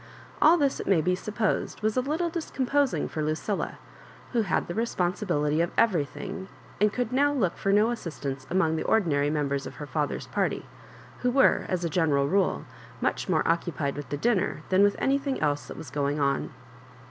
[0.41, 3.75] All this, it may be supposed, was a little discom posing for LucUUk
[4.33, 6.47] who had the responsibility of everything,
[6.79, 9.85] and who could now look for no as sistance among the ordinary members of her
[9.85, 10.65] father's party,
[11.19, 12.65] who were, as a general rule,
[12.99, 16.49] much more occupied with the dinner than with anything else that was going on.